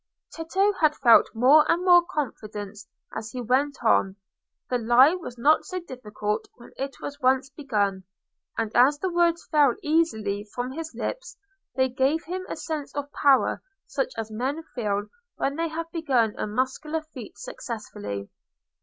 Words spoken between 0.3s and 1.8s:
Tito had felt more